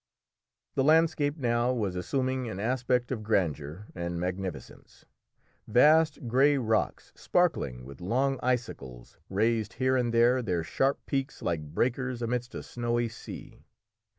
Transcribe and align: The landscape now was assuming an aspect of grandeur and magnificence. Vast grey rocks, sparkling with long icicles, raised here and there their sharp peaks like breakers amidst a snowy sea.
The 0.73 0.83
landscape 0.83 1.37
now 1.37 1.71
was 1.71 1.95
assuming 1.95 2.49
an 2.49 2.59
aspect 2.59 3.11
of 3.11 3.21
grandeur 3.21 3.85
and 3.93 4.19
magnificence. 4.19 5.05
Vast 5.67 6.27
grey 6.27 6.57
rocks, 6.57 7.13
sparkling 7.15 7.85
with 7.85 8.01
long 8.01 8.39
icicles, 8.41 9.19
raised 9.29 9.73
here 9.73 9.95
and 9.95 10.11
there 10.11 10.41
their 10.41 10.63
sharp 10.63 11.05
peaks 11.05 11.43
like 11.43 11.75
breakers 11.75 12.23
amidst 12.23 12.55
a 12.55 12.63
snowy 12.63 13.09
sea. 13.09 13.61